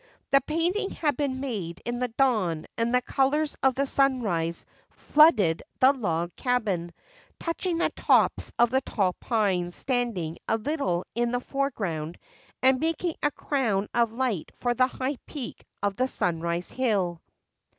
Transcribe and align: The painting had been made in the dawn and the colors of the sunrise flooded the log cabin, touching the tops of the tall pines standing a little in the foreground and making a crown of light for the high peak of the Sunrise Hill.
The 0.31 0.41
painting 0.41 0.89
had 0.89 1.15
been 1.15 1.41
made 1.41 1.79
in 1.85 1.99
the 1.99 2.07
dawn 2.07 2.65
and 2.75 2.91
the 2.91 3.03
colors 3.03 3.55
of 3.61 3.75
the 3.75 3.85
sunrise 3.85 4.65
flooded 4.89 5.61
the 5.79 5.93
log 5.93 6.35
cabin, 6.35 6.91
touching 7.39 7.77
the 7.77 7.91
tops 7.91 8.51
of 8.57 8.71
the 8.71 8.81
tall 8.81 9.13
pines 9.13 9.75
standing 9.75 10.39
a 10.47 10.57
little 10.57 11.05
in 11.13 11.29
the 11.29 11.39
foreground 11.39 12.17
and 12.63 12.79
making 12.79 13.13
a 13.21 13.29
crown 13.29 13.89
of 13.93 14.11
light 14.11 14.51
for 14.55 14.73
the 14.73 14.87
high 14.87 15.17
peak 15.27 15.63
of 15.83 15.97
the 15.97 16.07
Sunrise 16.07 16.71
Hill. 16.71 17.21